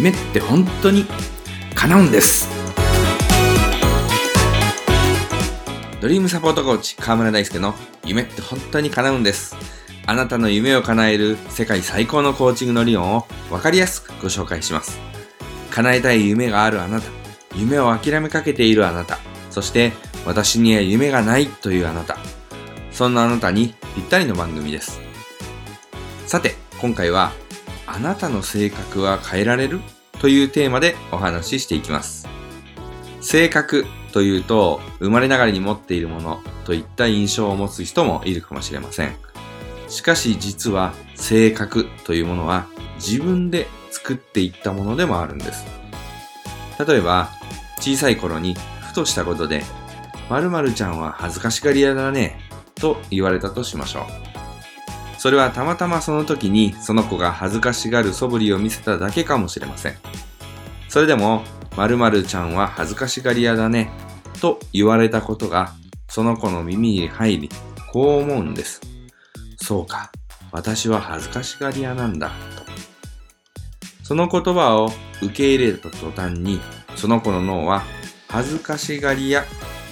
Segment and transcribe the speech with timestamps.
[0.00, 1.04] 夢って本当に
[1.74, 2.48] 叶うんです。
[6.00, 7.74] ドリームサポートコーチ河村大輔の
[8.06, 9.54] 夢って本当に叶うんです。
[10.06, 14.98] あなたの夢を叶える世界最高のコーチングの理論を分かりやすくご紹介します。
[15.70, 17.10] 叶えたい夢があるあなた。
[17.54, 19.18] 夢を諦めかけているあなた。
[19.50, 19.92] そして
[20.24, 22.16] 私には夢がないというあなた。
[22.90, 24.98] そんなあなたにぴったりの番組です。
[26.26, 27.32] さて今回は
[27.92, 29.80] あなたの性格は変えられる？
[30.20, 32.28] というテーマでお話ししていきます。
[33.20, 39.16] 性格というと、生まれながらに持っているものといった印象を持つ人もいるかもしれません。
[39.88, 42.66] しかし実は性格というものは
[42.96, 45.66] 自分で作っていったものでもあるんです。
[46.86, 47.30] 例えば、
[47.80, 49.64] 小さい頃にふとしたことで、
[50.28, 52.38] 〇〇ちゃんは恥ずかしがり屋だね、
[52.76, 54.29] と言われたとしましょう。
[55.20, 59.94] それはたまたまその時にその子が恥ずかしがる素振りを見せただけかもしれません。
[60.88, 61.44] それでも、
[61.76, 63.90] 〇〇ちゃんは恥ずかしがり屋だね、
[64.40, 65.74] と言われたことが
[66.08, 67.50] その子の耳に入り、
[67.92, 68.80] こう思うんです。
[69.58, 70.10] そうか、
[70.52, 72.64] 私は恥ずかしがり屋なんだ、と。
[74.02, 74.90] その言葉を
[75.20, 76.62] 受け入れた途端に、
[76.96, 77.82] その子の脳は
[78.28, 79.44] 恥ずかしがり屋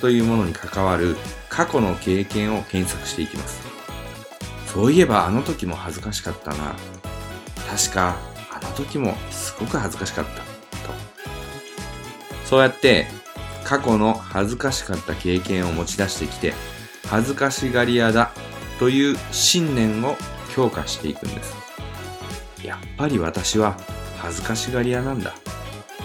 [0.00, 1.16] というものに関わる
[1.48, 3.65] 過去の経験を検索していきます。
[4.76, 6.74] そういえばあの時も恥ずかしかったな。
[7.66, 8.14] 確か
[8.52, 10.32] あの時もすごく恥ずかしかった。
[10.32, 10.42] と。
[12.44, 13.06] そうやって
[13.64, 16.52] 過去の恥ずかしかった経験を持ち出してきて、
[17.06, 18.32] 恥ずかしがり屋だ
[18.78, 20.14] という信念を
[20.54, 21.54] 強化していくんです。
[22.62, 23.78] やっぱり私は
[24.18, 25.32] 恥ずかしがり屋なんだ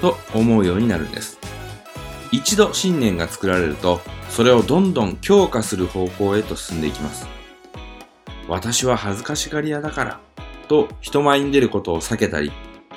[0.00, 1.36] と思うようになるんです。
[2.30, 7.41] 一度信念が作られると、それをどんどん強化する方向へと進んでいきます。
[8.48, 10.20] 私は恥ずかしがり屋だから
[10.72, 12.50] と人前に出ることを避けたり、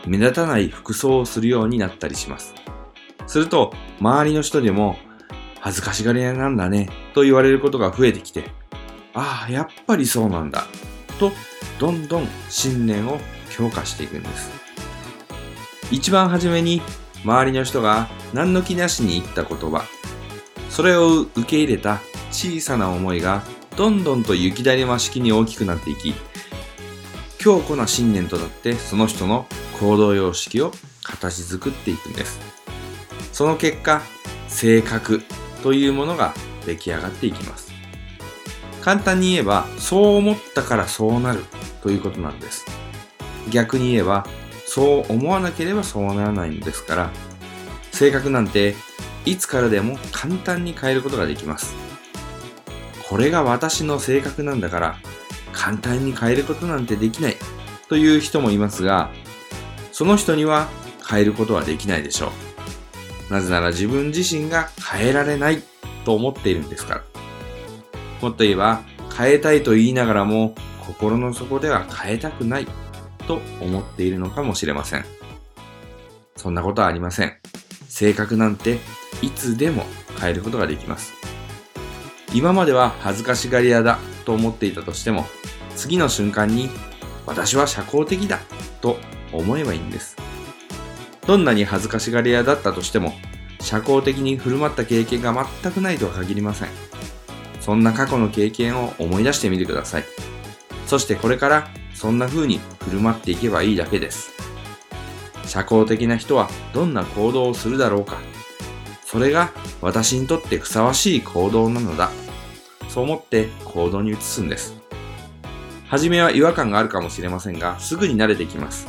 [0.07, 2.53] 目立たない服装をするようになったりします。
[3.27, 4.97] すると、周りの人でも、
[5.59, 8.45] 恥ずかしがり屋なんだね、と言われることが増えてきて、
[9.13, 10.67] ああ、やっぱりそうなんだ、
[11.19, 11.31] と、
[11.79, 13.19] どんどん信念を
[13.49, 14.51] 強化していくんです。
[15.91, 16.81] 一番初めに、
[17.23, 19.83] 周りの人が何の気なしに言った言葉、
[20.69, 21.99] それを受け入れた
[22.31, 23.41] 小さな思いが
[23.77, 26.13] どんどんと雪だるま式に大きくなっていき、
[27.37, 29.47] 強固な信念となってその人の
[29.79, 30.71] 行動様式を
[31.03, 32.39] 形作っていくんです。
[33.33, 34.01] その結果、
[34.47, 35.21] 性格
[35.61, 36.33] というものが
[36.65, 37.73] 出来上がっていきます。
[38.81, 41.43] 簡単に言えば、そう思ったからそうなる
[41.81, 42.65] ということなんです。
[43.51, 44.25] 逆に言えば、
[44.65, 47.11] そう思わなければそうならないのですから、
[47.91, 48.75] 性格なんて
[49.25, 51.84] いつからでも簡単に変えることができます。
[53.09, 54.97] これが私の性格なんだから
[55.53, 57.35] 簡単に変えることなんてできない
[57.87, 59.11] という人もいますが、
[59.91, 60.67] その人には
[61.07, 62.31] 変えることはできないでしょ
[63.29, 63.33] う。
[63.33, 65.61] なぜなら自分自身が変えられない
[66.03, 67.03] と思っているんですから。
[68.21, 68.81] もっと言えば、
[69.17, 70.55] 変えたいと言いながらも
[70.85, 72.67] 心の底では変えたくない
[73.27, 75.05] と思っているのかもしれません。
[76.35, 77.33] そんなことはありません。
[77.87, 78.79] 性格なんて
[79.21, 79.85] いつでも
[80.19, 81.24] 変えることができます。
[82.35, 85.25] 今までは恥ずかしがり屋だと思っていたとしても、
[85.77, 86.69] 次の瞬間に
[87.25, 88.39] 私は社交的だ
[88.81, 88.97] と
[89.31, 90.17] 思えばいいんです。
[91.25, 93.13] どんなに恥ずかしがり屋だったとしても、
[93.61, 96.67] 社交的に振る舞った経験が全くないとは限りません。
[97.61, 100.03] そんな過去の経験を思い出してみてください。
[100.87, 104.33] そしてこれからそんな風に振る舞っていけばいいだけです。
[105.45, 108.17] 社交的な人はどんな行動をするだろうか。
[109.05, 112.11] それが私にとってふさわしい行動なのだ
[112.95, 114.73] そう思って行動に移すんです。
[115.89, 118.87] はじめは違和感があるかもしれませんが、すぐに慣れてきます。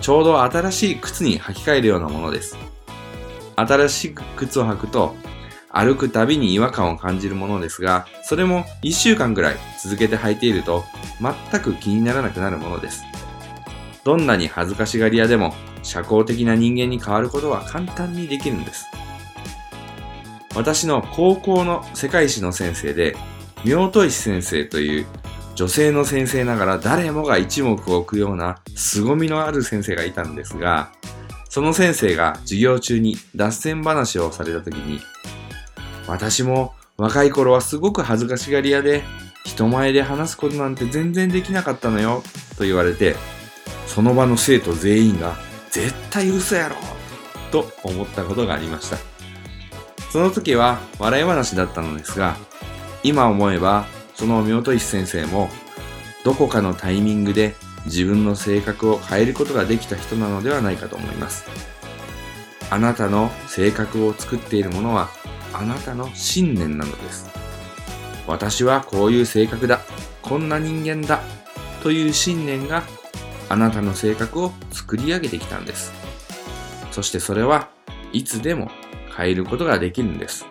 [0.00, 2.56] ちょうど新しい靴に履き替えるようなものです。
[3.54, 5.14] 新しい靴を履くと、
[5.70, 10.84] 歩くたびに違和感を感じるものですが、それも1週間ぐらい続けて履いていると、
[11.20, 13.02] 全く気にならなくなるものです。
[14.04, 18.86] どんなに恥ずかしがり屋でも、社交的な人間に変わることは簡単にできるんです。
[20.54, 23.16] 私の高校の世界史の先生で、
[23.64, 25.06] 妙戸石先生という
[25.54, 30.90] 女性の先生ながら誰もが一目置くような凄みのある先生がいたんですが、
[31.48, 35.00] その先生が授業中に脱線話をされた時に、
[36.06, 39.02] 私も若い頃はすごく恥ずかしがり屋で、
[39.44, 42.22] 人前で話すことなんて全然できなかったのよ、
[42.56, 43.16] と言われて、
[43.86, 45.36] その場の生徒全員が
[45.70, 46.76] 絶対嘘やろ
[47.50, 49.07] と思ったことがありました。
[50.10, 52.36] その時は笑い話だったのですが、
[53.02, 55.48] 今思えばその妙と石先生も
[56.24, 61.44] どこかのタイミングで自分の性格を変えることができた人なのではないかと思います。
[62.70, 65.08] あなたの性格を作っているものは
[65.54, 67.30] あなたの信念なのです。
[68.26, 69.80] 私はこういう性格だ、
[70.20, 71.20] こんな人間だ
[71.82, 72.82] という信念が
[73.48, 75.92] あなたの性格を作り上げてきたんです。
[76.90, 77.68] そしてそれは
[78.12, 78.70] いつでも
[79.18, 80.46] 変えることができるんです。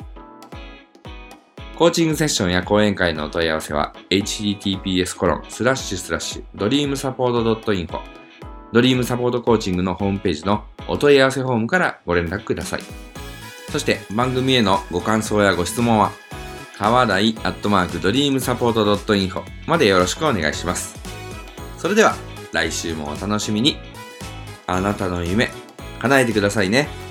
[1.78, 8.00] コーチングセッションや講演会のお問い合わせは https コロンスラッシュスラッシュドリームサポート .info
[8.74, 12.82] ドリームサポートコーチングのホームページのお問い合わせフォームからご連絡ください。
[13.72, 16.12] そして番組へのご感想やご質問は
[16.78, 18.84] 川台アットマークドリームサポート
[19.14, 21.00] .info までよろしくお願いします。
[21.78, 22.16] それでは
[22.54, 23.78] 来週もお楽しみに。
[24.66, 25.50] あなたの夢
[26.00, 27.07] 叶えてくださいね。